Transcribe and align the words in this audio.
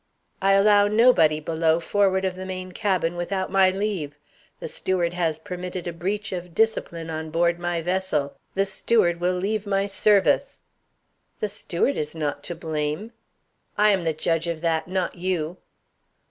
"I 0.41 0.53
allow 0.53 0.87
nobody 0.87 1.39
below, 1.39 1.79
forward 1.79 2.25
of 2.25 2.33
the 2.33 2.43
main 2.47 2.71
cabin, 2.71 3.15
without 3.15 3.51
my 3.51 3.69
leave. 3.69 4.15
The 4.59 4.67
steward 4.67 5.13
has 5.13 5.37
permitted 5.37 5.85
a 5.85 5.93
breach 5.93 6.31
of 6.31 6.55
discipline 6.55 7.11
on 7.11 7.29
board 7.29 7.59
my 7.59 7.83
vessel. 7.83 8.35
The 8.55 8.65
steward 8.65 9.19
will 9.19 9.35
leave 9.35 9.67
my 9.67 9.85
service." 9.85 10.61
"The 11.39 11.49
steward 11.49 11.99
is 11.99 12.15
not 12.15 12.43
to 12.45 12.55
blame." 12.55 13.11
"I 13.77 13.91
am 13.91 14.03
the 14.03 14.11
judge 14.11 14.47
of 14.47 14.61
that. 14.61 14.87
Not 14.87 15.17
you." 15.17 15.57